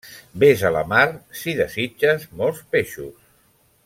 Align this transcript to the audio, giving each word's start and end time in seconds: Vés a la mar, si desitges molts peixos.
Vés 0.43 0.61
a 0.69 0.71
la 0.75 0.81
mar, 0.93 1.03
si 1.41 1.53
desitges 1.61 2.25
molts 2.41 2.65
peixos. 2.77 3.13